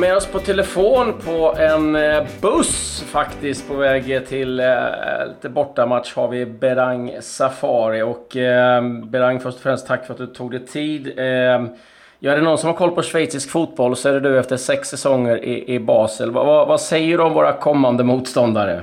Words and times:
med 0.00 0.16
oss 0.16 0.26
på 0.26 0.38
telefon 0.38 1.12
på 1.24 1.54
en 1.58 1.96
eh, 1.96 2.26
buss 2.42 3.04
faktiskt 3.06 3.68
på 3.68 3.74
väg 3.74 4.26
till 4.28 4.60
eh, 4.60 4.66
lite 5.28 5.48
bortamatch 5.48 6.14
har 6.14 6.28
vi 6.28 6.46
Berang 6.46 7.16
Safari. 7.20 8.02
Och 8.02 8.36
eh, 8.36 8.82
Berang 9.04 9.40
först 9.40 9.56
och 9.56 9.62
främst 9.62 9.86
tack 9.86 10.06
för 10.06 10.12
att 10.12 10.18
du 10.18 10.26
tog 10.26 10.50
dig 10.50 10.66
tid. 10.66 11.18
Eh, 11.18 11.24
ja, 12.18 12.32
är 12.32 12.36
det 12.36 12.40
någon 12.40 12.58
som 12.58 12.66
har 12.66 12.76
koll 12.76 12.90
på 12.90 13.02
schweizisk 13.02 13.50
fotboll 13.50 13.96
så 13.96 14.08
är 14.08 14.12
det 14.12 14.20
du 14.20 14.38
efter 14.38 14.56
sex 14.56 14.88
säsonger 14.88 15.44
i, 15.44 15.74
i 15.74 15.80
Basel. 15.80 16.30
Va, 16.30 16.44
va, 16.44 16.64
vad 16.64 16.80
säger 16.80 17.18
du 17.18 17.24
om 17.24 17.34
våra 17.34 17.52
kommande 17.52 18.04
motståndare? 18.04 18.82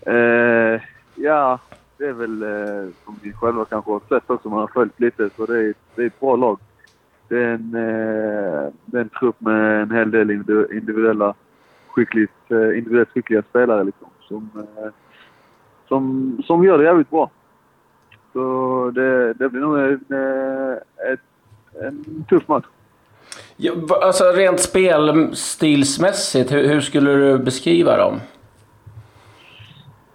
Eh, 0.00 0.80
ja, 1.14 1.58
det 1.98 2.04
är 2.04 2.12
väl 2.12 2.42
eh, 2.42 2.92
som 3.04 3.18
vi 3.22 3.32
själva 3.32 3.64
kanske 3.64 3.90
har 3.90 4.00
sett 4.08 4.30
också, 4.30 4.48
man 4.48 4.60
har 4.60 4.70
följt 4.74 5.00
lite, 5.00 5.30
så 5.36 5.46
det 5.46 5.58
är, 5.58 5.74
det 5.94 6.02
är 6.02 6.06
ett 6.06 6.20
bra 6.20 6.36
lag 6.36 6.58
det 7.28 7.38
är 7.38 7.54
en, 7.54 7.74
eh, 7.74 8.72
det 8.84 8.98
är 8.98 9.02
en 9.02 9.08
trupp 9.08 9.40
med 9.40 9.82
en 9.82 9.90
hel 9.90 10.10
del 10.10 10.30
individuella 10.30 11.34
skickligt, 11.88 12.50
eh, 12.50 12.78
individuellt 12.78 13.10
skickliga 13.10 13.42
spelare 13.42 13.84
liksom, 13.84 14.08
som, 14.28 14.50
eh, 14.56 14.90
som, 15.88 16.36
som 16.46 16.64
gör 16.64 16.78
det 16.78 16.84
jävligt 16.84 17.10
bra. 17.10 17.30
Så 18.32 18.92
det, 18.94 19.32
det 19.32 19.48
blir 19.48 19.60
nog 19.60 19.78
en, 19.78 20.04
ett, 21.12 21.20
en 21.82 22.24
tuff 22.28 22.48
match. 22.48 22.64
Ja, 23.56 23.72
alltså 24.02 24.24
rent 24.24 24.60
spelstilsmässigt, 24.60 26.52
hur, 26.52 26.68
hur 26.68 26.80
skulle 26.80 27.10
du 27.10 27.38
beskriva 27.38 27.96
dem? 27.96 28.20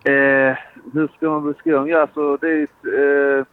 Eh, 0.03 0.57
hur 0.93 1.07
ska 1.17 1.29
man 1.29 1.47
beskriva 1.53 1.77
dem? 1.77 1.87
Ja, 1.87 2.01
alltså 2.01 2.37
det 2.37 2.47
är 2.47 2.63
ett, 2.63 2.85
eh, 2.85 3.45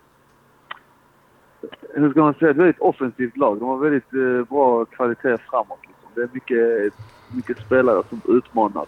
hur 1.94 2.10
ska 2.10 2.20
man 2.20 2.34
säga, 2.34 2.50
ett 2.50 2.56
väldigt 2.56 2.80
offensivt 2.80 3.36
lag. 3.36 3.58
De 3.58 3.68
har 3.68 3.78
väldigt 3.78 4.14
eh, 4.14 4.48
bra 4.48 4.84
kvalitet 4.84 5.38
framåt. 5.50 5.78
Liksom. 5.82 6.10
Det 6.14 6.22
är 6.22 6.28
mycket, 6.32 6.94
mycket 7.36 7.58
spelare 7.66 8.02
som 8.08 8.20
utmanar. 8.36 8.86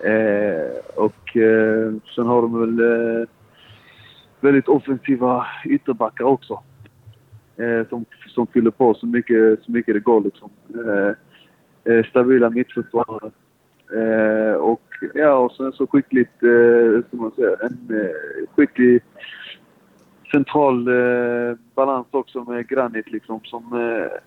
Eh, 0.00 0.78
och 0.96 1.36
eh, 1.36 1.92
sen 2.14 2.26
har 2.26 2.42
de 2.42 2.60
väl 2.60 2.80
eh, 2.80 3.28
väldigt 4.40 4.68
offensiva 4.68 5.46
ytterbackar 5.64 6.24
också. 6.24 6.62
Eh, 7.56 7.88
som, 7.88 8.04
som 8.26 8.46
fyller 8.46 8.70
på 8.70 8.94
så 8.94 9.06
mycket, 9.06 9.62
så 9.62 9.72
mycket 9.72 9.94
det 9.94 10.00
går 10.00 10.20
liksom. 10.20 10.50
Eh, 10.74 11.12
eh, 11.94 12.04
stabila 12.04 12.50
mittförsvarare. 12.50 13.30
Eh, 13.92 14.54
och 14.54 14.82
ja, 15.14 15.34
och 15.34 15.52
sen 15.52 15.72
så 15.72 15.86
skickligt, 15.86 16.42
eh, 16.42 17.02
ska 17.06 17.16
man 17.16 17.30
säga, 17.30 17.56
en 17.60 18.00
eh, 18.00 18.48
skicklig 18.56 19.02
central 20.30 20.88
eh, 20.88 21.56
balans 21.74 22.06
också 22.10 22.44
med 22.44 22.68
Granit 22.68 23.10
liksom 23.10 23.40
som, 23.44 23.72
eh, 23.72 24.18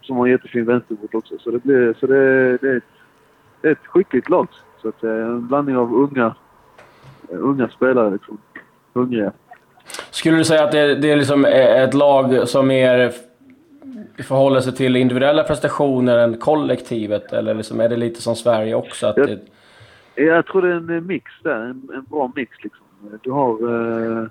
som 0.00 0.16
har 0.16 0.26
jättefin 0.26 0.64
vänsterfot 0.64 1.14
också. 1.14 1.38
Så 1.38 1.50
det, 1.50 1.62
blir, 1.62 1.94
så 2.00 2.06
det, 2.06 2.58
det, 2.58 2.68
är 2.68 2.76
ett, 2.76 2.84
det 3.60 3.68
är 3.68 3.72
ett 3.72 3.86
skickligt 3.86 4.28
lag. 4.28 4.48
Så 4.82 4.88
att, 4.88 5.04
eh, 5.04 5.10
en 5.10 5.48
blandning 5.48 5.76
av 5.76 5.94
unga, 5.94 6.34
unga 7.28 7.68
spelare 7.68 8.10
liksom. 8.10 8.38
Hungriga. 8.92 9.32
Skulle 10.10 10.36
du 10.36 10.44
säga 10.44 10.64
att 10.64 10.72
det, 10.72 10.94
det 10.94 11.10
är 11.10 11.16
liksom 11.16 11.44
ett 11.44 11.94
lag 11.94 12.48
som 12.48 12.66
mer 12.66 13.12
förhåller 14.22 14.60
sig 14.60 14.74
till 14.74 14.96
individuella 14.96 15.44
prestationer 15.44 16.18
än 16.18 16.38
kollektivet? 16.38 17.32
Eller 17.32 17.54
liksom 17.54 17.80
är 17.80 17.88
det 17.88 17.96
lite 17.96 18.22
som 18.22 18.36
Sverige 18.36 18.74
också? 18.74 19.06
Att 19.06 19.16
jag, 19.16 19.28
det... 20.14 20.22
jag 20.22 20.46
tror 20.46 20.62
det 20.62 20.68
är 20.68 20.96
en 20.96 21.06
mix 21.06 21.32
där. 21.42 21.56
En, 21.56 21.90
en 21.94 22.04
bra 22.04 22.32
mix 22.36 22.56
liksom. 22.62 22.86
Du 23.22 23.30
har... 23.30 23.52
Eh, 24.22 24.28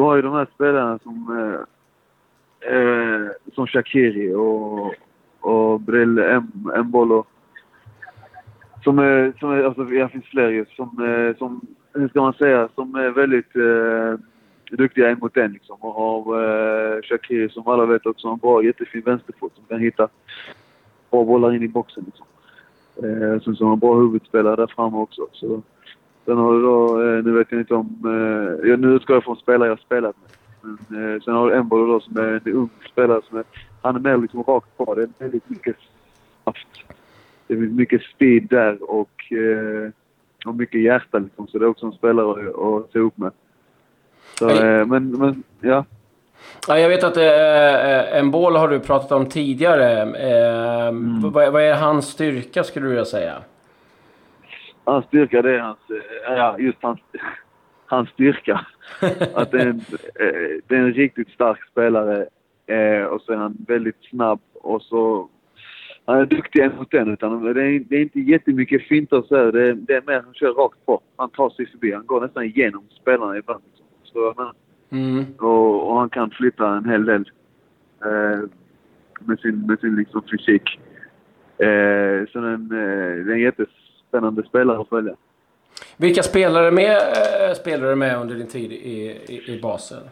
du 0.00 0.04
har 0.04 0.16
ju 0.16 0.22
de 0.22 0.34
här 0.34 0.46
spelarna 0.54 0.98
som, 0.98 1.16
eh, 1.38 2.72
eh, 2.74 3.30
som 3.54 3.66
Shakiri 3.66 4.34
och, 4.34 4.94
och 5.40 5.80
Brel 5.80 6.40
Mbolo. 6.84 7.24
Som 8.84 8.98
är, 8.98 9.32
som 9.38 9.50
är, 9.50 9.64
alltså 9.64 9.84
det 9.84 10.08
finns 10.08 10.24
fler 10.24 10.48
ju, 10.48 10.64
som, 10.76 10.88
eh, 11.04 11.36
som, 11.36 11.60
hur 11.94 12.08
ska 12.08 12.20
man 12.20 12.32
säga, 12.32 12.68
som 12.74 12.94
är 12.94 13.10
väldigt 13.10 13.56
eh, 13.56 14.76
duktiga 14.76 15.10
en 15.10 15.18
mot 15.18 15.36
en 15.36 15.52
liksom. 15.52 15.76
Och 15.80 15.94
har 15.94 16.20
eh, 16.42 17.02
Shakiri 17.02 17.48
som 17.48 17.68
alla 17.68 17.86
vet 17.86 18.06
också 18.06 18.26
har 18.26 18.32
en 18.32 18.38
bra, 18.38 18.64
jättefin 18.64 19.02
vänsterfot 19.04 19.54
som 19.54 19.64
kan 19.64 19.80
hitta 19.80 20.08
bra 21.10 21.24
bollar 21.24 21.54
in 21.54 21.62
i 21.62 21.68
boxen 21.68 22.04
liksom. 22.06 22.26
Eh, 22.96 23.40
sen 23.40 23.56
så 23.56 23.64
har 23.64 23.68
han 23.68 23.78
bra 23.78 23.94
huvudspelare 23.94 24.56
där 24.56 24.66
framme 24.66 24.96
också. 24.96 25.26
Så, 25.32 25.62
Sen 26.24 26.36
har 26.36 26.52
du 26.52 26.62
då, 26.62 27.02
eh, 27.02 27.24
nu 27.24 27.32
vet 27.32 27.46
jag 27.50 27.60
inte 27.60 27.74
om... 27.74 27.86
Eh, 28.04 28.78
nu 28.78 28.88
utgår 28.88 29.16
jag 29.16 29.24
från 29.24 29.36
spelare 29.36 29.68
jag 29.68 29.78
spelat 29.78 30.16
med. 30.16 30.30
Men, 30.88 31.14
eh, 31.14 31.20
sen 31.22 31.34
har 31.34 31.50
du 31.50 31.56
Embolo 31.56 31.92
då 31.92 32.00
som 32.00 32.16
är 32.16 32.40
en 32.44 32.52
ung 32.52 32.70
spelare 32.92 33.20
som 33.28 33.38
är... 33.38 33.44
Han 33.82 33.96
är 33.96 34.00
mer 34.00 34.16
liksom 34.16 34.42
rakt 34.42 34.76
på. 34.76 34.94
Det 34.94 35.02
är 35.02 35.08
väldigt 35.18 35.50
mycket 35.50 35.76
kraft. 36.44 36.68
Det 37.46 37.54
är 37.54 37.58
mycket 37.58 38.02
speed 38.02 38.46
där 38.50 38.90
och, 38.90 39.32
och 40.46 40.54
mycket 40.54 40.80
hjärta 40.80 41.18
liksom. 41.18 41.46
Så 41.46 41.58
det 41.58 41.64
är 41.64 41.68
också 41.68 41.86
en 41.86 41.92
spelare 41.92 42.30
att, 42.30 42.92
se 42.92 42.98
upp 42.98 43.18
med. 43.18 43.32
Så, 44.38 44.46
men, 44.86 45.10
men, 45.10 45.42
ja. 45.60 45.84
Ja, 46.68 46.78
jag 46.78 46.88
vet 46.88 47.04
att 47.04 47.16
eh, 47.16 48.18
en 48.18 48.30
boll 48.30 48.56
har 48.56 48.68
du 48.68 48.80
pratat 48.80 49.12
om 49.12 49.26
tidigare. 49.26 50.02
Eh, 50.02 50.88
mm. 50.88 51.20
vad, 51.20 51.52
vad, 51.52 51.62
är 51.62 51.74
hans 51.74 52.08
styrka 52.08 52.64
skulle 52.64 52.86
du 52.86 52.90
vilja 52.90 53.04
säga? 53.04 53.38
Hans 54.92 55.06
styrka 55.06 55.42
det 55.42 55.54
är 55.54 55.60
hans, 55.60 55.78
eh, 55.90 56.34
ja 56.34 56.58
just 56.58 56.78
hans, 56.80 57.00
hans 57.86 58.08
styrka. 58.08 58.66
att 59.34 59.50
det 59.50 59.62
är, 59.62 59.66
en, 59.66 59.76
eh, 60.20 60.60
det 60.66 60.74
är 60.74 60.80
en 60.80 60.94
riktigt 60.94 61.28
stark 61.28 61.70
spelare 61.70 62.26
eh, 62.66 63.04
och 63.04 63.22
så 63.22 63.32
är 63.32 63.36
han 63.36 63.56
väldigt 63.68 64.04
snabb 64.10 64.40
och 64.54 64.82
så 64.82 65.28
han 66.04 66.18
är 66.18 66.26
duktig 66.26 66.70
mot 66.76 66.94
en 66.94 67.08
utan 67.08 67.44
det 67.44 67.50
är, 67.50 67.80
det 67.88 67.96
är 67.96 68.02
inte 68.02 68.20
jättemycket 68.20 68.82
finter 68.82 69.22
så 69.28 69.36
här. 69.36 69.52
Det 69.52 69.68
är, 69.68 69.74
det 69.74 69.94
är 69.94 70.02
mer 70.06 70.22
han 70.24 70.34
kör 70.34 70.52
rakt 70.52 70.86
på. 70.86 71.00
Han 71.16 71.30
tar 71.30 71.50
sig 71.50 71.66
förbi. 71.66 71.92
Han 71.92 72.06
går 72.06 72.20
nästan 72.20 72.44
igenom 72.44 72.84
spelarna 73.00 73.38
ibland. 73.38 73.62
Så, 74.02 74.34
mm. 74.90 75.24
och, 75.38 75.90
och, 75.90 75.98
han 75.98 76.10
kan 76.10 76.30
flytta 76.30 76.76
en 76.76 76.88
hel 76.88 77.04
del 77.04 77.30
eh, 78.04 78.40
med 79.20 79.40
sin, 79.40 79.66
med 79.66 79.80
sin 79.80 79.96
liksom 79.96 80.22
fysik. 80.30 80.80
Eh, 81.58 82.28
så 82.32 82.40
den, 82.40 82.62
eh, 82.72 83.24
det 83.24 83.32
är 83.32 83.34
en 83.34 83.40
jättes, 83.40 83.68
spännande 84.10 84.42
spelare 84.42 84.80
att 84.80 84.88
följa. 84.88 85.14
Vilka 85.96 86.22
spelare 86.22 86.70
med, 86.70 86.96
äh, 86.96 87.54
spelar 87.54 87.88
du 87.88 87.94
med 87.94 88.16
under 88.20 88.34
din 88.34 88.46
tid 88.46 88.72
i, 88.72 88.76
i, 89.28 89.54
i 89.54 89.60
Basel? 89.62 90.02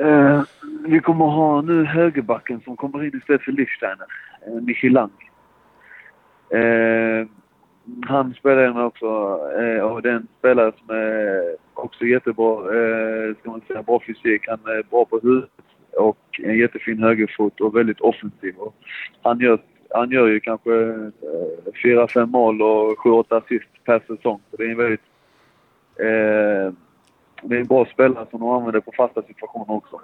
Uh, 0.00 0.42
vi 0.86 1.00
kommer 1.00 1.24
ha 1.24 1.62
nu 1.62 1.84
högerbacken 1.84 2.60
som 2.60 2.76
kommer 2.76 3.04
in 3.04 3.16
istället 3.18 3.42
för 3.42 3.52
Lichsteiner, 3.52 4.06
uh, 4.48 4.62
Michel 4.62 4.92
Lang. 4.92 5.10
Uh, 6.54 7.26
han 8.06 8.34
spelar 8.34 8.72
med 8.72 8.84
också 8.84 9.06
uh, 9.60 9.80
och 9.80 10.02
det 10.02 10.10
är 10.10 10.14
en 10.14 10.28
spelare 10.38 10.72
som 10.78 10.96
är 10.96 11.56
också 11.74 12.04
jättebra, 12.04 12.74
uh, 12.74 13.34
ska 13.34 13.50
man 13.50 13.60
säga, 13.68 13.82
bra 13.82 14.00
fysik. 14.06 14.48
Han 14.48 14.60
är 14.64 14.82
bra 14.90 15.04
på 15.04 15.20
huvudet 15.22 15.50
och 15.96 16.40
en 16.42 16.58
jättefin 16.58 17.02
högerfot 17.02 17.60
och 17.60 17.76
väldigt 17.76 18.00
offensiv. 18.00 18.54
Och 18.56 18.74
han 19.22 19.40
gör 19.40 19.58
han 19.94 20.10
gör 20.10 20.26
ju 20.26 20.40
kanske 20.40 20.74
eh, 20.74 21.72
fyra, 21.82 22.08
fem 22.08 22.30
mål 22.30 22.62
och 22.62 22.98
sju, 22.98 23.10
åtta 23.10 23.36
assist 23.36 23.84
per 23.84 23.98
säsong. 23.98 24.40
Så 24.50 24.56
det 24.56 24.64
är 24.64 24.70
en 24.70 24.76
väldigt... 24.76 25.00
Eh, 25.96 26.72
det 27.42 27.56
är 27.56 27.60
en 27.60 27.66
bra 27.66 27.86
spelare 27.86 28.26
som 28.30 28.40
de 28.40 28.50
använder 28.50 28.80
på 28.80 28.92
fasta 28.96 29.22
situationer 29.22 29.70
också. 29.70 30.00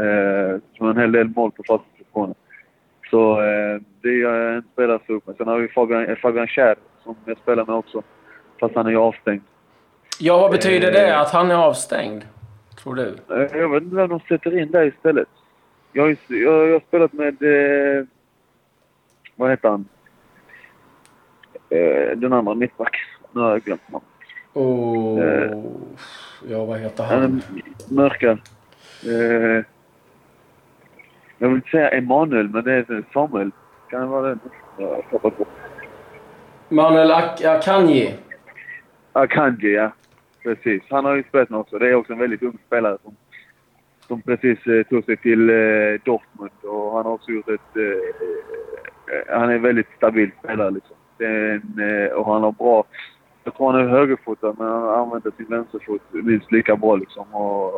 Eh, 0.00 0.60
som 0.76 0.88
en 0.88 0.96
hel 0.96 1.12
del 1.12 1.28
mål 1.28 1.50
på 1.50 1.62
fasta 1.66 1.86
situationer. 1.98 2.34
Så 3.10 3.40
eh, 3.42 3.80
det 4.02 4.22
är 4.22 4.26
en 4.28 4.62
spelare 4.72 4.98
som 5.06 5.14
upp. 5.14 5.24
Sen 5.36 5.48
har 5.48 5.58
vi 5.58 5.68
Fabian, 5.68 6.06
eh, 6.06 6.16
Fabian 6.16 6.46
Kjär 6.46 6.76
som 7.02 7.16
jag 7.24 7.38
spelar 7.38 7.66
med 7.66 7.74
också. 7.74 8.02
Fast 8.60 8.74
han 8.74 8.86
är 8.86 8.90
ju 8.90 8.96
avstängd. 8.96 9.42
Ja, 10.18 10.38
vad 10.38 10.50
betyder 10.50 10.92
det 10.92 11.18
att 11.18 11.30
han 11.30 11.50
är 11.50 11.54
avstängd? 11.54 12.24
Tror 12.82 12.94
du? 12.94 13.16
Eh, 13.30 13.58
jag 13.58 13.68
vet 13.68 13.82
inte 13.82 13.96
vem 13.96 14.08
de 14.08 14.20
sätter 14.20 14.58
in 14.58 14.70
där 14.70 14.84
istället. 14.84 15.28
Jag 15.92 16.02
har, 16.02 16.16
jag, 16.26 16.68
jag 16.68 16.72
har 16.72 16.80
spelat 16.80 17.12
med 17.12 17.42
eh, 17.42 18.04
vad 19.36 19.50
heter 19.50 19.68
han? 19.68 19.84
Eh, 21.68 22.18
den 22.18 22.32
andra 22.32 22.54
mittback. 22.54 22.96
Nu 23.32 23.40
har 23.40 23.50
jag 23.50 23.62
glömt 23.62 23.88
namnet. 23.88 24.08
Oh, 24.54 25.22
eh, 25.22 25.58
ja, 26.48 26.64
vad 26.64 26.78
heter 26.78 27.04
han? 27.04 27.42
Mörka. 27.90 28.38
Eh, 29.06 29.64
jag 31.38 31.48
vill 31.48 31.56
inte 31.56 31.70
säga 31.70 31.90
Emanuel, 31.90 32.48
men 32.48 32.64
det 32.64 32.72
är 32.72 33.04
Samuel. 33.12 33.50
Kan 33.90 34.00
det 34.00 34.06
vara 34.06 34.28
det? 34.28 34.38
Jag 34.78 35.20
bort. 35.22 35.48
Manuel 36.68 37.10
Ak 37.10 37.44
Akanji. 37.44 38.14
Akanji, 39.12 39.74
ja. 39.74 39.92
Precis. 40.42 40.82
Han 40.90 41.04
har 41.04 41.14
ju 41.14 41.22
spelat 41.22 41.50
med 41.50 41.60
också. 41.60 41.78
Det 41.78 41.88
är 41.88 41.94
också 41.94 42.12
en 42.12 42.18
väldigt 42.18 42.42
ung 42.42 42.58
spelare 42.66 42.98
som, 43.02 43.16
som 44.06 44.22
precis 44.22 44.66
eh, 44.66 44.82
tog 44.82 45.04
sig 45.04 45.16
till 45.16 45.50
eh, 45.50 46.00
Dortmund 46.04 46.50
och 46.62 46.92
han 46.92 47.04
har 47.04 47.12
också 47.12 47.30
gjort 47.30 47.48
ett 47.48 47.76
Eh, 47.76 48.71
han 49.28 49.50
är 49.50 49.54
en 49.54 49.62
väldigt 49.62 49.88
stabil 49.96 50.30
spelare 50.38 50.70
liksom. 50.70 50.96
En, 51.18 51.80
eh, 51.80 52.12
och 52.12 52.32
han 52.32 52.42
har 52.42 52.52
bra... 52.52 52.84
Jag 53.44 53.54
tror 53.54 53.72
han 53.72 53.80
är 53.80 53.88
högerfotad 53.88 54.54
men 54.58 54.68
han 54.68 54.88
använder 54.88 55.30
sin 55.36 55.46
vänsterfot 55.46 56.02
minst 56.10 56.52
lika 56.52 56.76
bra 56.76 56.96
liksom. 56.96 57.34
Och 57.34 57.72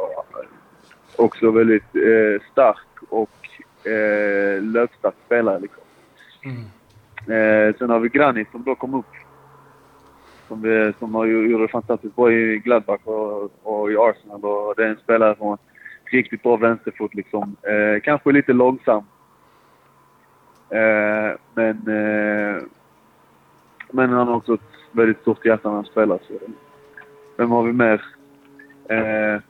också 1.16 1.50
väldigt 1.50 1.96
eh, 1.96 2.42
stark 2.52 3.02
och 3.08 3.88
eh, 3.90 4.62
löpstark 4.62 5.14
spelare 5.26 5.60
liksom. 5.60 5.82
Mm. 6.44 6.64
Eh, 7.26 7.76
sen 7.78 7.90
har 7.90 7.98
vi 7.98 8.08
Granit 8.08 8.50
som 8.50 8.62
då 8.62 8.74
kom 8.74 8.94
upp. 8.94 9.12
Som, 10.48 10.62
vi, 10.62 10.92
som 10.98 11.14
har 11.14 11.26
gjort 11.26 11.60
det 11.60 11.68
fantastiskt 11.68 12.16
bra 12.16 12.32
i 12.32 12.58
Gladbach 12.58 13.00
och, 13.04 13.50
och, 13.62 13.92
i 13.92 13.96
Arsenal. 13.96 14.44
Och 14.44 14.74
det 14.76 14.84
är 14.84 14.88
en 14.88 14.96
spelare 14.96 15.36
som 15.36 15.46
har 15.46 15.58
riktigt 16.04 16.42
bra 16.42 16.56
vänsterfot 16.56 17.14
liksom. 17.14 17.56
Eh, 17.62 18.00
kanske 18.02 18.32
lite 18.32 18.52
långsam. 18.52 19.04
Eh, 20.70 21.36
men, 21.54 21.76
eh, 21.88 22.62
men 23.90 24.10
han 24.10 24.28
har 24.28 24.34
också 24.34 24.54
ett 24.54 24.60
väldigt 24.92 25.20
stort 25.20 25.46
hjärta 25.46 25.68
när 25.68 25.76
han 25.76 25.84
spelar. 25.84 26.18
Så. 26.28 26.34
Vem 27.36 27.50
har 27.50 27.62
vi 27.62 27.72
mer? 27.72 28.04
Eh, 28.88 29.40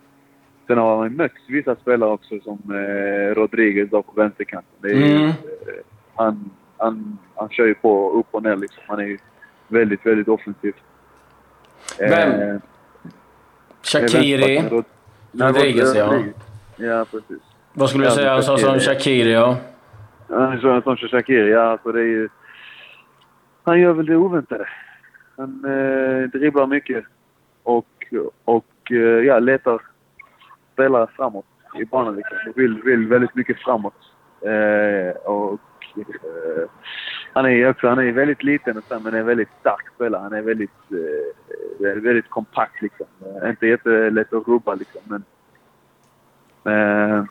sen 0.67 0.79
har 0.79 1.03
han 1.03 1.13
mött 1.13 1.33
vissa 1.49 1.77
spelare 1.77 2.11
också 2.11 2.41
som 2.41 2.59
eh, 2.71 3.35
Rodriguez 3.35 3.91
då 3.91 4.03
på 4.03 4.13
vänsterkanten. 4.13 4.73
Det 4.81 4.89
är, 4.89 5.17
mm. 5.17 5.29
eh, 5.29 5.35
han, 6.15 6.51
han, 6.77 7.19
han 7.35 7.49
kör 7.49 7.67
ju 7.67 7.75
på 7.75 8.11
upp 8.11 8.27
och 8.31 8.43
ner 8.43 8.57
liksom. 8.57 8.83
Han 8.87 9.01
är 9.01 9.05
ju 9.05 9.19
väldigt, 9.69 10.07
väldigt 10.07 10.29
offensiv. 10.29 10.75
Vem? 11.99 12.41
Eh, 12.41 12.57
Shakiri? 13.83 14.63
Rodriguez, 15.33 15.95
ja. 15.95 16.23
Ja, 16.77 17.05
precis. 17.11 17.43
Vad 17.73 17.89
skulle 17.89 18.05
du 18.05 18.11
säga 18.11 18.43
sa 18.43 18.59
som 18.59 18.81
Shakiri, 18.81 19.33
ja? 19.33 19.57
En 20.29 20.61
sån 20.61 20.83
som 20.83 20.97
Shakiri, 20.97 21.51
ja. 21.51 21.61
Alltså 21.61 21.93
det 21.93 22.01
är 22.01 22.05
ju... 22.05 22.29
Han 23.65 23.81
gör 23.81 23.93
väl 23.93 24.07
det 24.07 24.17
oväntade. 24.17 24.69
Han 25.37 25.65
eh, 25.65 26.29
dribblar 26.29 26.67
mycket 26.67 27.05
och, 27.63 28.15
och 28.45 28.93
eh, 28.93 28.97
ja, 28.99 29.39
letar 29.39 29.81
spelare 30.73 31.07
framåt 31.17 31.47
i 31.75 31.85
banan. 31.85 32.17
Liksom. 32.17 32.39
Och 32.49 32.59
vill, 32.59 32.83
vill 32.83 33.09
väldigt 33.09 33.35
mycket 33.35 33.59
framåt. 33.59 33.95
Eh, 34.41 35.17
och, 35.17 35.61
eh, 35.97 36.69
han 37.33 37.47
är 37.47 37.71
också 37.71 37.89
han 37.89 37.99
är 37.99 38.13
väldigt 38.13 38.43
liten 38.43 38.77
och 38.77 38.85
så, 38.85 39.01
men 39.01 39.15
är 39.15 39.19
en 39.19 39.27
väldigt 39.27 39.49
stark 39.61 39.95
spelare. 39.95 40.23
Han 40.23 40.33
är 40.33 40.43
väldigt, 40.43 40.71
eh, 40.91 41.89
eh 41.89 41.97
väldigt 41.97 42.31
kompakt 42.31 42.83
liksom. 42.83 43.07
Eh, 43.21 43.51
inte 43.51 43.67
jättelätt 43.67 44.33
att 44.33 44.49
rubba 44.49 44.75
liksom, 44.75 45.01
men... 45.05 45.25
Eh, 46.67 47.25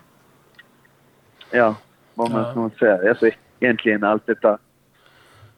ja, 1.51 1.75
vad 2.13 2.31
man 2.31 2.51
ska 2.51 2.59
man 2.59 2.71
säga? 2.79 3.09
Alltså, 3.09 3.29
egentligen 3.59 4.03
allt 4.03 4.25
detta 4.25 4.57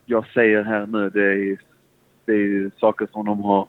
jag 0.05 0.25
säger 0.33 0.63
här 0.63 0.85
nu, 0.85 1.09
det 1.09 1.23
är, 1.23 1.57
det 2.25 2.31
är 2.31 2.37
ju 2.37 2.71
saker 2.79 3.07
som 3.11 3.25
de 3.25 3.43
har 3.43 3.67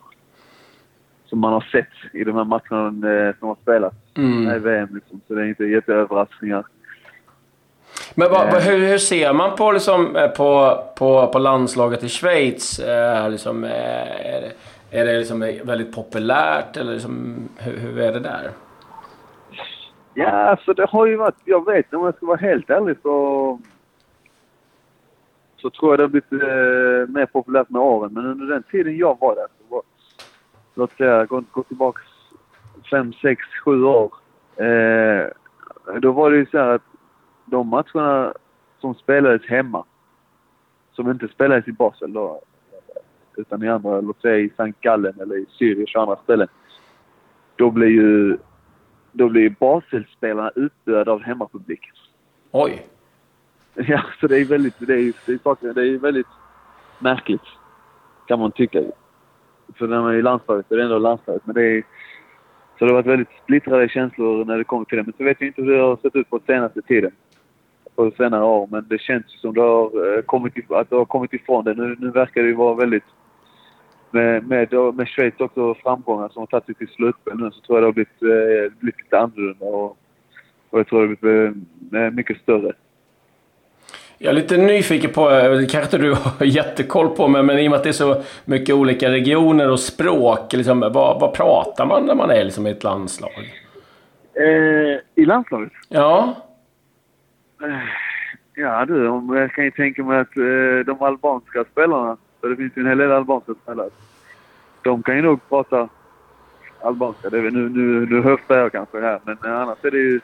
som 1.25 1.39
man 1.39 1.53
har 1.53 1.67
sett 1.71 2.13
i 2.13 2.23
de 2.23 2.35
här 2.35 2.43
matcherna 2.43 3.11
eh, 3.11 3.35
som 3.39 3.47
har 3.47 3.57
spelats 3.61 3.95
mm. 4.17 4.55
i 4.55 4.59
VM. 4.59 4.89
Liksom. 4.95 5.21
Så 5.27 5.33
det 5.33 5.41
är 5.41 5.45
inte 5.45 5.65
jätteöverraskningar. 5.65 6.65
Men 8.15 8.31
vad, 8.31 8.47
eh. 8.47 8.59
hur, 8.59 8.87
hur, 8.87 8.97
ser 8.97 9.33
man 9.33 9.55
på, 9.55 9.71
liksom, 9.71 10.15
eh, 10.15 10.27
på, 10.27 10.83
på, 10.97 11.27
på 11.27 11.39
landslaget 11.39 12.03
i 12.03 12.09
Schweiz? 12.09 12.79
Eh, 12.79 13.29
liksom, 13.29 13.63
är 13.63 14.41
det, 14.41 14.51
är 14.91 15.05
det 15.05 15.17
liksom 15.17 15.39
väldigt 15.39 15.95
populärt 15.95 16.77
eller 16.77 16.93
liksom, 16.93 17.35
hur, 17.57 17.77
hur 17.77 17.99
är 17.99 18.13
det 18.13 18.19
där? 18.19 18.51
Ja, 20.19 20.29
alltså 20.29 20.73
det 20.73 20.85
har 20.85 21.05
ju 21.05 21.15
varit... 21.15 21.35
Jag 21.45 21.65
vet 21.65 21.93
om 21.93 22.05
jag 22.05 22.15
ska 22.15 22.25
vara 22.25 22.37
helt 22.37 22.69
ärlig 22.69 22.97
så... 23.01 23.59
Så 25.57 25.69
tror 25.69 25.91
jag 25.91 25.99
det 25.99 26.03
har 26.03 26.09
blivit 26.09 26.31
eh, 26.31 27.13
mer 27.15 27.25
populärt 27.25 27.69
med 27.69 27.81
åren. 27.81 28.13
Men 28.13 28.25
under 28.25 28.45
den 28.45 28.63
tiden 28.63 28.97
jag 28.97 29.17
var 29.19 29.35
där 29.35 29.47
så 29.47 29.75
var... 29.75 29.81
Låt 30.73 30.91
säga, 30.97 31.25
gå, 31.25 31.43
gå 31.51 31.63
tillbaka 31.63 32.01
fem, 32.91 33.13
sex, 33.13 33.41
sju 33.65 33.83
år. 33.83 34.13
Eh, 34.55 35.27
då 35.99 36.11
var 36.11 36.31
det 36.31 36.37
ju 36.37 36.45
så 36.45 36.57
att 36.57 36.83
de 37.45 37.67
matcherna 37.67 38.33
som 38.79 38.95
spelades 38.95 39.45
hemma, 39.45 39.83
som 40.91 41.11
inte 41.11 41.27
spelades 41.27 41.67
i 41.67 41.71
Basel 41.71 42.13
då, 42.13 42.41
utan 43.35 43.63
i 43.63 43.69
andra, 43.69 44.01
låt 44.01 44.21
säga 44.21 44.37
i 44.37 44.45
St. 44.45 44.73
Gallen 44.81 45.19
eller 45.21 45.37
i 45.37 45.45
Zürich 45.59 45.95
och 45.95 46.01
andra 46.01 46.15
ställen. 46.15 46.47
Då 47.55 47.71
blev 47.71 47.89
ju, 47.89 48.37
då 49.17 49.29
blir 49.29 49.49
Basel-spelarna 49.49 50.51
utbuade 50.55 51.11
av 51.11 51.23
hemmapubliken. 51.23 51.95
Oj! 52.51 52.85
Ja, 53.87 54.03
så 54.19 54.27
det 54.27 54.37
är 54.37 54.45
väldigt, 54.45 54.75
det 54.79 54.93
är, 54.93 55.13
det 55.25 55.31
är, 55.33 55.73
det 55.73 55.81
är 55.81 55.97
väldigt 55.97 56.27
märkligt. 56.99 57.41
Kan 58.27 58.39
man 58.39 58.51
tycka. 58.51 58.83
För 59.75 59.87
när 59.87 60.01
man 60.01 60.13
är 60.13 60.17
i 60.17 60.21
landslaget, 60.21 60.65
det 60.69 60.75
är 60.75 60.79
ändå 60.79 60.99
landslaget. 60.99 61.45
Men 61.45 61.55
det 61.55 61.61
är, 61.61 61.83
så 62.79 62.85
det 62.85 62.91
har 62.91 62.93
varit 62.93 63.05
väldigt 63.05 63.43
splittrade 63.43 63.89
känslor 63.89 64.45
när 64.45 64.57
det 64.57 64.63
kommer 64.63 64.85
till 64.85 64.97
det. 64.97 65.03
Men 65.03 65.13
så 65.17 65.23
vet 65.23 65.41
jag 65.41 65.47
inte 65.47 65.61
hur 65.61 65.71
det 65.71 65.81
har 65.81 65.97
sett 66.01 66.15
ut 66.15 66.29
på 66.29 66.39
senaste 66.47 66.81
tiden 66.81 67.11
på 67.95 68.11
senare 68.17 68.43
år. 68.43 68.67
Men 68.71 68.85
det 68.87 69.01
känns 69.01 69.25
som 69.41 69.53
det 69.53 69.61
har 69.61 70.17
eh, 70.17 70.21
kommit, 70.21 70.71
att 70.71 70.89
det 70.89 70.95
har 70.95 71.05
kommit 71.05 71.33
ifrån 71.33 71.65
det. 71.65 71.73
Nu, 71.73 71.95
nu 71.99 72.11
verkar 72.11 72.41
det 72.41 72.47
ju 72.47 72.55
vara 72.55 72.75
väldigt... 72.75 73.03
Med, 74.11 74.47
med, 74.47 74.73
med 74.93 75.07
Schweiz 75.07 75.33
också 75.39 75.73
framgångar 75.73 76.29
som 76.29 76.39
har 76.39 76.47
tagit 76.47 76.65
sig 76.65 76.75
till 76.75 76.87
slutspel 76.87 77.37
nu 77.37 77.51
så 77.51 77.61
tror 77.61 77.77
jag 77.77 77.83
det 77.83 77.87
har 77.87 77.93
blivit, 77.93 78.21
eh, 78.21 78.79
blivit 78.79 79.01
lite 79.01 79.19
annorlunda. 79.19 79.65
Och, 79.65 79.97
och 80.69 80.79
jag 80.79 80.87
tror 80.87 81.01
det 81.01 81.07
har 81.07 81.15
blivit 81.15 81.93
eh, 81.93 82.11
mycket 82.11 82.37
större. 82.37 82.73
Jag 84.19 84.29
är 84.29 84.35
lite 84.35 84.57
nyfiken 84.57 85.11
på, 85.11 85.29
det 85.29 85.71
kanske 85.71 85.81
inte 85.81 85.97
du 85.97 86.13
har 86.13 86.45
jättekoll 86.45 87.09
på, 87.09 87.27
men, 87.27 87.45
men 87.45 87.59
i 87.59 87.67
och 87.67 87.71
med 87.71 87.77
att 87.77 87.83
det 87.83 87.89
är 87.89 87.93
så 87.93 88.23
mycket 88.45 88.75
olika 88.75 89.11
regioner 89.11 89.69
och 89.69 89.79
språk, 89.79 90.53
liksom, 90.53 90.79
vad, 90.79 91.19
vad 91.19 91.33
pratar 91.33 91.85
man 91.85 92.05
när 92.05 92.15
man 92.15 92.29
är 92.29 92.43
liksom, 92.43 92.67
i 92.67 92.71
ett 92.71 92.83
landslag? 92.83 93.31
Eh, 94.33 94.99
I 95.15 95.25
landslaget? 95.25 95.71
Ja. 95.89 96.35
Eh, 97.63 97.89
ja 98.55 98.85
du, 98.85 99.05
jag 99.39 99.51
kan 99.51 99.63
ju 99.63 99.71
tänka 99.71 100.03
mig 100.03 100.19
att 100.19 100.37
eh, 100.37 100.85
de 100.85 100.97
albanska 101.01 101.65
spelarna, 101.71 102.17
för 102.47 102.55
det 102.55 102.55
finns 102.55 102.77
ju 102.77 102.81
en 102.81 102.87
hel 102.87 102.97
del 102.97 103.11
albanska 103.11 103.53
spelare, 103.63 103.89
de 104.81 105.03
kan 105.03 105.15
ju 105.15 105.21
nog 105.21 105.49
prata 105.49 105.89
albanska. 106.81 107.29
Det 107.29 107.37
är, 107.37 107.51
nu, 107.51 107.69
nu, 107.69 108.05
nu 108.05 108.21
höftar 108.21 108.57
jag 108.57 108.71
kanske 108.71 109.01
här, 109.01 109.19
men 109.23 109.37
annars 109.41 109.77
är 109.81 109.91
det 109.91 109.97
ju... 109.97 110.19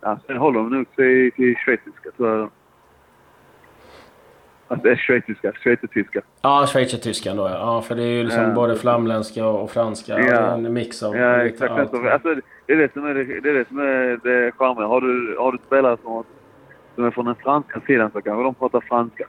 Ja, 0.00 0.18
sen 0.26 0.36
håller 0.36 0.58
de 0.58 0.68
nog 0.68 0.86
sig 0.96 1.30
till 1.30 1.56
schweiziska 1.56 2.10
tror 2.16 2.38
jag. 2.38 2.50
Att 4.68 4.82
det 4.82 4.90
är 4.90 4.96
schweiziska, 4.96 5.52
schweizertyska. 5.52 6.20
Ja, 6.42 6.66
schweizertyskan 6.66 7.36
då 7.36 7.42
ja. 7.42 7.50
ja. 7.50 7.82
För 7.82 7.94
det 7.94 8.02
är 8.02 8.12
ju 8.12 8.24
liksom 8.24 8.42
ja. 8.42 8.54
både 8.54 8.76
flamländska 8.76 9.46
och 9.46 9.70
franska. 9.70 10.20
Ja. 10.20 10.54
En 10.54 10.72
mix 10.72 11.02
av 11.02 11.16
ja, 11.16 11.42
exakt. 11.42 11.72
Allt. 11.72 11.94
Alltså, 11.94 12.34
det 12.66 12.72
är 12.72 12.76
det 12.76 12.92
som 12.92 13.06
är 13.06 13.14
det, 13.14 13.24
det, 13.40 13.50
är 13.50 13.54
det, 13.54 13.68
som 13.68 13.78
är 13.78 14.20
det 14.22 14.52
charmiga. 14.52 14.86
Har 14.86 15.00
du, 15.00 15.36
har 15.38 15.52
du 15.52 15.58
spelare 15.66 15.96
som, 16.02 16.24
som 16.94 17.04
är 17.04 17.10
från 17.10 17.24
den 17.24 17.34
franska 17.34 17.80
sidan 17.86 18.10
så 18.10 18.20
kanske 18.22 18.42
de 18.42 18.54
pratar 18.54 18.80
franska. 18.80 19.24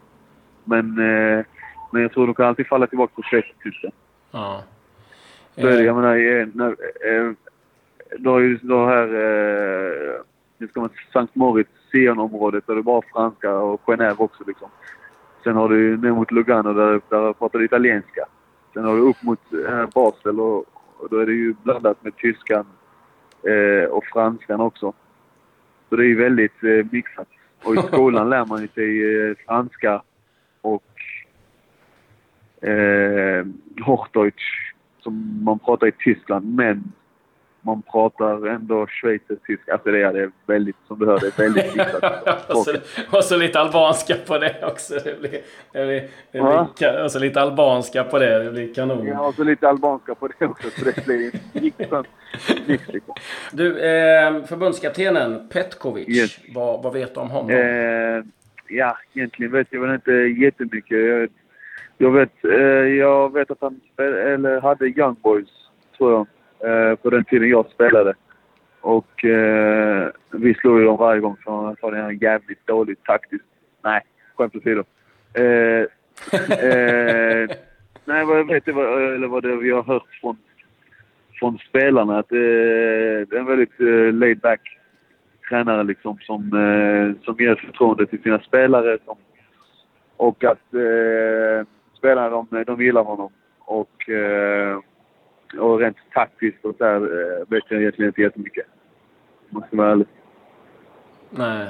Men, 0.64 1.00
eh, 1.00 1.46
men 1.92 2.02
jag 2.02 2.12
tror 2.12 2.28
de 2.28 2.36
kan 2.36 2.46
alltid 2.46 2.68
falla 2.68 2.88
tillbaka 2.88 3.14
på 3.16 3.24
schweizertyska. 3.24 3.92
Ja. 4.32 4.64
Så 5.56 5.68
är 5.68 5.78
det, 5.78 5.84
jag 5.84 5.96
menar, 5.96 6.16
eh, 6.16 6.48
när, 6.54 6.70
eh, 6.70 7.32
du 8.18 8.30
har 8.30 8.40
ju 8.40 8.58
då 8.62 8.86
här... 8.86 9.08
Eh, 9.08 10.22
nu 10.58 10.68
ska 10.68 10.80
man 10.80 10.90
Sankt 11.14 11.36
Moritz, 11.36 11.70
Sion-området, 11.92 12.68
där 12.68 12.74
det 12.74 12.82
är 12.82 12.84
bara 12.84 13.02
franska 13.14 13.56
och 13.56 13.82
Genève 13.86 14.16
också 14.18 14.44
liksom. 14.48 14.70
Sen 15.44 15.56
har 15.56 15.70
du 15.70 15.98
ner 15.98 16.12
mot 16.12 16.32
Lugano 16.32 16.74
där, 16.74 17.02
där 17.10 17.34
pratar 17.34 17.60
du 17.60 17.66
italienska. 17.66 18.26
Sen 18.74 18.86
har 18.86 18.96
du 18.96 19.02
upp 19.02 19.24
mot 19.24 19.40
här 19.52 19.88
Basel 19.94 20.40
och, 20.40 20.66
och 20.98 21.10
då 21.10 21.18
är 21.18 21.26
det 21.26 21.34
ju 21.34 21.54
blandat 21.64 22.04
med 22.04 22.16
tyskan 22.16 22.66
eh, 23.44 23.90
och 23.90 24.06
franskan 24.06 24.62
också. 24.62 24.94
Så 25.90 25.96
det 25.96 26.04
är 26.04 26.08
ju 26.08 26.16
väldigt 26.16 26.64
eh, 26.64 26.86
mixat. 26.92 27.28
Och 27.64 27.76
i 27.76 27.78
skolan 27.78 28.30
lär 28.30 28.46
man 28.46 28.68
sig 28.68 29.16
eh, 29.16 29.36
franska 29.48 30.02
eh, 32.62 33.46
Hochdeutsch 33.86 34.74
som 35.04 35.40
man 35.44 35.60
pratar 35.60 35.88
i 35.88 35.92
Tyskland. 35.92 36.56
Men 36.56 36.84
man 37.62 37.82
pratar 37.82 38.48
ändå 38.48 38.88
schweizertyska. 38.88 39.74
Alltså 39.74 39.92
det 39.92 40.02
är, 40.02 40.32
väldigt, 40.46 40.76
som 40.88 41.00
du 41.00 41.06
hör, 41.06 41.20
det 41.20 41.28
är 41.28 41.44
väldigt 41.44 41.76
och, 42.50 42.58
så, 42.58 42.76
och 43.18 43.24
så 43.24 43.38
lite 43.38 43.60
albanska 43.60 44.16
på 44.28 44.38
det 44.38 44.56
också. 44.64 44.94
Det 44.94 45.20
blir, 45.20 45.32
det 45.72 45.86
blir, 45.86 46.10
det 46.32 46.40
blir, 46.80 47.04
och 47.04 47.12
så 47.12 47.20
lite 47.20 47.42
albanska 47.42 48.04
på 48.04 48.20
det. 48.20 48.44
Det 48.44 48.52
blir 48.52 48.74
kanon. 48.74 49.08
Ja, 49.08 49.28
och 49.28 49.34
så 49.34 49.44
lite 49.44 49.70
albanska 49.70 50.16
på 50.16 50.28
det 50.28 50.46
också. 50.46 50.70
Så 50.70 50.86
det 50.86 51.06
blir 51.06 51.32
riktigt 51.54 51.92
liksom. 52.66 53.16
Du, 53.52 53.80
eh, 53.80 54.44
förbundskaptenen 54.44 55.50
Petkovic. 55.50 56.10
Yes. 56.10 56.40
Vad, 56.56 56.84
vad 56.84 56.94
vet 56.94 57.14
du 57.14 57.20
om 57.20 57.30
honom? 57.30 57.52
Eh, 57.52 58.24
ja, 58.68 58.98
egentligen 59.14 59.52
vet 59.52 59.68
jag 59.70 59.82
väl 59.82 59.94
inte 59.94 60.12
jättemycket. 60.12 61.32
Jag, 62.02 62.12
vet, 62.12 62.46
eh, 62.46 62.88
jag 62.98 63.34
vet 63.34 63.52
att 63.52 63.62
han 63.62 63.80
spel, 63.94 64.14
eller 64.14 64.62
hade 64.62 64.88
Young 64.88 65.16
Boys, 65.22 65.50
tror 65.98 66.12
jag 66.12 66.90
eh, 66.90 66.96
på 66.96 67.10
den 67.10 67.26
tiden 67.26 67.50
jag 67.50 67.66
spelade. 67.66 68.14
Och 68.82 69.26
eh, 69.26 70.10
vi 70.32 70.54
slog 70.54 70.80
ju 70.80 70.86
dem 70.86 70.98
varje 70.98 71.22
gång 71.22 71.38
för, 71.44 71.76
för 71.82 71.92
det 71.92 71.98
är 71.98 72.24
jävligt 72.24 72.68
dåligt 72.68 73.04
taktiskt. 73.04 73.46
Nej, 73.84 74.02
skämt 74.36 74.56
åsido. 74.56 74.84
Eh, 75.34 75.44
eh, 76.68 77.50
nej, 78.06 78.26
vad 78.26 78.40
jag 78.40 78.48
vet 78.48 78.68
eller 78.68 79.28
vad 79.28 79.44
det 79.44 79.56
vi 79.56 79.72
har 79.72 79.84
hört 79.84 80.20
från, 80.22 80.38
från 81.40 81.58
spelarna 81.58 82.20
att 82.20 82.32
eh, 82.32 82.38
det 82.38 83.36
är 83.36 83.40
en 83.40 83.46
väldigt 83.46 83.80
eh, 83.80 84.14
laid 84.14 84.40
back 84.40 84.62
tränare 85.50 85.84
liksom 85.84 86.18
som, 86.22 86.42
eh, 86.42 87.24
som 87.26 87.36
ger 87.40 87.56
förtroende 87.56 88.06
till 88.06 88.22
sina 88.22 88.40
spelare. 88.40 88.98
Som, 89.06 89.18
och 90.18 90.44
att 90.44 90.74
spelarna 92.02 92.30
de, 92.30 92.64
de 92.64 92.82
gillar 92.82 93.04
honom. 93.04 93.32
Och, 93.60 94.10
eh, 94.10 94.80
och 95.60 95.80
rent 95.80 95.98
taktiskt 96.14 96.66
och 96.66 96.76
så 96.78 96.86
här, 96.86 96.96
eh, 96.96 97.46
vet 97.48 97.64
jag 97.70 97.82
egentligen 97.82 98.10
inte 98.10 98.22
jättemycket. 98.22 98.66
Måste 99.50 99.76
vara 99.76 99.92
ärlig. 99.92 100.08
Nej. 101.30 101.68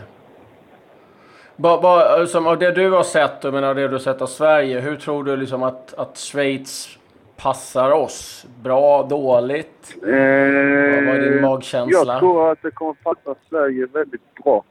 Ba, 1.56 1.82
ba, 1.82 2.26
som 2.26 2.48
av 2.48 2.60
det 2.60 2.72
du 2.72 2.92
har 2.92 3.04
sett 3.04 3.46
och 3.46 3.52
det 3.52 3.74
du 3.74 3.88
har 3.88 3.98
sett 3.98 4.22
av 4.22 4.28
Sverige, 4.28 4.80
hur 4.80 4.96
tror 4.96 5.24
du 5.24 5.38
liksom 5.38 5.64
att, 5.64 5.94
att 5.94 6.18
Schweiz 6.18 7.00
passar 7.38 7.92
oss? 7.92 8.46
Bra, 8.64 9.04
dåligt? 9.04 9.98
Eh, 10.04 10.10
vad 10.10 10.16
är 10.16 11.32
din 11.32 11.42
magkänsla? 11.42 12.14
Jag 12.14 12.20
tror 12.20 12.52
att 12.52 12.62
det 12.62 12.72
kommer 12.72 12.94
passa 12.94 13.36
Sverige 13.50 13.86
väldigt 13.86 14.36
bra. 14.44 14.64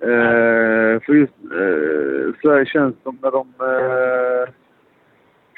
Eh, 0.00 1.00
för 1.00 1.12
just 1.12 1.32
eh, 1.44 2.40
Sverige 2.42 2.66
känns 2.66 2.94
som 3.02 3.18
när 3.22 3.30
de 3.30 3.48
eh, 3.60 4.52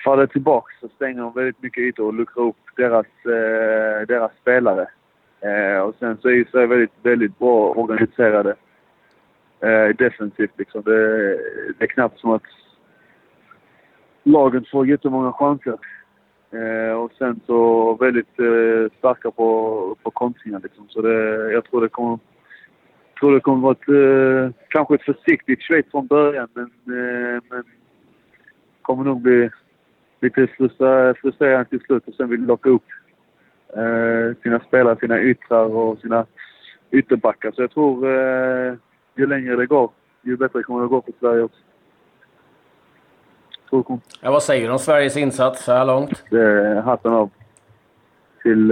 faller 0.04 0.26
tillbaka 0.26 0.72
så 0.80 0.88
stänger 0.88 1.20
de 1.20 1.32
väldigt 1.32 1.62
mycket 1.62 1.82
ytor 1.82 2.06
och 2.06 2.14
luckrar 2.14 2.44
upp 2.44 2.56
deras, 2.76 3.06
eh, 3.24 4.06
deras 4.06 4.32
spelare. 4.40 4.86
Eh, 5.40 5.80
och 5.80 5.94
sen 5.98 6.16
så 6.16 6.28
är 6.28 6.32
ju 6.32 6.44
Sverige 6.44 6.66
väldigt, 6.66 6.92
väldigt 7.02 7.38
bra 7.38 7.72
organiserade 7.74 8.54
eh, 9.60 9.88
defensivt. 9.98 10.58
Liksom. 10.58 10.82
Det, 10.82 11.28
det, 11.78 11.84
är 11.84 11.86
knappt 11.86 12.20
som 12.20 12.30
att 12.30 12.42
lagen 14.22 14.64
får 14.70 14.86
jättemånga 14.86 15.32
chanser. 15.32 15.78
Eh, 16.50 16.92
och 16.92 17.12
sen 17.18 17.40
så 17.46 17.94
väldigt 17.94 18.40
eh, 18.40 18.98
starka 18.98 19.30
på, 19.30 19.96
på 20.02 20.10
kontringar. 20.10 20.60
Liksom. 20.62 20.88
Så 20.88 21.02
det, 21.02 21.52
jag 21.52 21.64
tror 21.64 21.80
det 21.80 21.88
kommer 21.88 22.18
tror 23.20 23.34
det 23.34 23.40
kommer 23.40 23.62
vara 23.62 23.72
ett, 23.72 23.88
eh, 23.88 24.62
kanske 24.68 24.94
ett 24.94 25.02
försiktigt 25.02 25.62
Schweiz 25.62 25.86
från 25.90 26.06
början, 26.06 26.48
men, 26.54 26.64
eh, 26.64 27.42
men 27.50 27.64
kommer 28.82 29.04
nog 29.04 29.20
bli 29.20 29.50
lite 30.20 30.46
frustrerande 31.20 31.64
till 31.64 31.80
slut 31.80 32.08
och 32.08 32.14
sen 32.14 32.28
vill 32.28 32.40
locka 32.40 32.68
upp 32.68 32.84
eh, 33.76 34.42
sina 34.42 34.60
spelare, 34.60 34.96
sina 35.00 35.20
yttrar 35.20 35.64
och 35.64 35.98
sina 35.98 36.26
ytterbackar. 36.90 37.52
Så 37.52 37.62
jag 37.62 37.70
tror 37.70 38.06
ju 39.16 39.26
längre 39.26 39.56
det 39.56 39.66
går, 39.66 39.90
ju 40.22 40.36
bättre 40.36 40.62
kommer 40.62 40.82
det 40.82 40.88
gå 40.88 41.02
för 41.02 41.12
Sverige 41.20 41.42
också. 41.42 41.60
Ja, 44.22 44.30
vad 44.30 44.42
säger 44.42 44.66
du 44.66 44.72
om 44.72 44.78
Sveriges 44.78 45.16
insats 45.16 45.64
så 45.64 45.72
här 45.72 45.84
långt? 45.84 46.24
Hatten 46.84 47.12
av 47.12 47.30
till, 48.42 48.68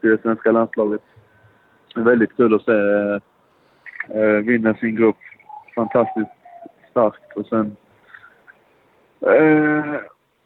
till 0.00 0.10
det 0.10 0.22
svenska 0.22 0.52
landslaget. 0.52 1.02
Väldigt 1.94 2.36
kul 2.36 2.54
att 2.54 2.64
se 2.64 2.72
eh, 4.14 4.44
vinna 4.44 4.74
sin 4.74 4.96
grupp. 4.96 5.16
Fantastiskt 5.74 6.30
starkt. 6.90 7.36
Och 7.36 7.46
sen 7.46 7.76
eh, 9.20 9.94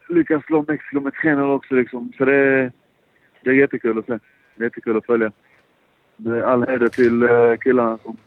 lyckas 0.09 0.45
slå 0.45 0.65
Mexiko 0.67 0.99
med 0.99 1.13
3 1.21 1.41
också 1.41 1.75
liksom. 1.75 2.13
Så 2.17 2.25
det, 2.25 2.71
det 3.41 3.49
är 3.49 3.53
jättekul 3.53 3.99
att 3.99 4.05
se. 4.05 4.19
Det 4.55 4.63
är 4.63 4.63
jättekul 4.63 4.97
att 4.97 5.05
följa. 5.05 5.31
Det 6.17 6.37
är 6.37 6.41
all 6.41 6.67
heder 6.67 6.89
till 6.89 7.23
eh, 7.23 7.55
killarna 7.63 7.97
som 7.97 8.17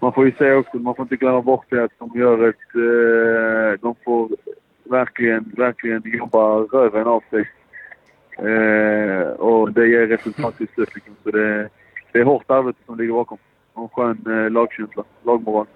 man 0.00 0.12
får 0.12 0.26
ju 0.26 0.32
säga 0.32 0.56
också, 0.56 0.78
man 0.78 0.94
får 0.94 1.02
inte 1.02 1.16
glömma 1.16 1.42
bort 1.42 1.66
det 1.68 1.84
att 1.84 1.92
de 1.98 2.18
gör 2.18 2.48
ett... 2.48 2.74
Eh, 2.74 3.80
de 3.80 3.94
får 4.04 4.30
verkligen, 4.84 5.52
verkligen 5.56 6.02
jobba 6.04 6.58
röven 6.58 7.06
av 7.06 7.22
sig. 7.30 7.50
Eh, 8.38 9.28
och 9.28 9.72
det 9.72 9.86
ger 9.86 10.06
resultat 10.06 10.56
till 10.56 10.68
slut. 10.68 10.94
Liksom. 10.94 11.14
Så 11.22 11.30
det, 11.30 11.68
det 12.12 12.18
är 12.18 12.24
hårt 12.24 12.50
arbete 12.50 12.78
som 12.86 12.98
ligger 12.98 13.12
bakom 13.12 13.38
och 13.78 13.94
skön 13.94 14.24
eh, 14.26 14.50
lagkänsla, 14.50 15.04
lagmoral. 15.24 15.66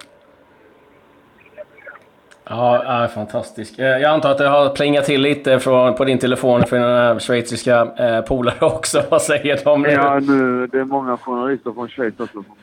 Ja, 2.45 3.07
fantastiskt. 3.13 3.79
Eh, 3.79 3.85
jag 3.85 4.03
antar 4.03 4.31
att 4.31 4.37
det 4.37 4.47
har 4.47 4.69
plingat 4.69 5.05
till 5.05 5.21
lite 5.21 5.59
från, 5.59 5.95
på 5.95 6.05
din 6.05 6.17
telefon 6.17 6.63
för 6.63 6.75
dina 6.75 7.19
schweiziska 7.19 7.87
eh, 7.97 8.21
polare 8.21 8.55
också. 8.65 9.03
Vad 9.09 9.21
säger 9.21 9.59
de 9.63 9.81
nu? 9.81 9.89
Ja, 9.89 10.19
nu, 10.19 10.67
det 10.67 10.79
är 10.79 10.83
många 10.83 11.17
journalister 11.17 11.71
från 11.71 11.89
Schweiz 11.89 12.19
också 12.19 12.43
som, 12.43 12.55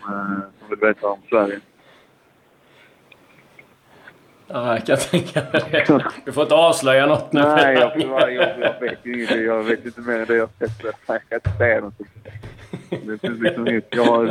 som 0.58 0.68
vill 0.68 0.78
veta 0.78 1.06
om 1.06 1.18
Sverige. 1.28 1.60
Ja, 4.52 4.72
jag 4.72 4.86
kan 4.86 4.96
tänka 4.96 5.40
mig 5.52 5.62
det. 5.70 6.02
Du 6.24 6.32
får 6.32 6.42
inte 6.42 6.54
avslöja 6.54 7.06
något 7.06 7.32
nu. 7.32 7.40
Nej, 7.40 7.74
jag, 7.74 8.00
jag, 8.00 8.34
jag, 8.34 8.80
vet 8.80 8.98
ju 9.02 9.14
ingenting. 9.14 9.44
Jag 9.44 9.62
vet 9.62 9.84
inte 9.84 10.00
mer 10.00 10.18
än 10.18 10.26
det 10.26 10.36
jag 10.36 10.48
sett. 10.58 10.70
Jag 11.06 11.20
kan 11.28 11.36
inte 11.36 11.50
säga 11.58 11.80
något. 11.80 11.94
Det 12.90 13.24
är 13.24 13.30
liksom 13.30 13.64
nytt. 13.64 13.86
Jag, 13.90 14.04
har, 14.04 14.26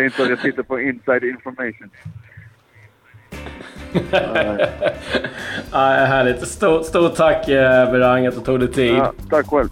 är 0.00 0.04
inte 0.04 0.22
att 0.22 0.28
jag 0.28 0.38
sitter 0.38 0.62
på 0.62 0.80
inside 0.80 1.24
information. 1.24 1.90
Nej. 5.72 6.06
härligt. 6.06 6.48
Stort, 6.48 6.86
stort 6.86 7.14
tack 7.14 7.48
eh, 7.48 7.92
Berang 7.92 8.26
att 8.26 8.34
du 8.34 8.40
tog 8.40 8.60
dig 8.60 8.72
tid. 8.72 8.94
Ja, 8.94 9.12
tack 9.30 9.46
själv. 9.46 9.68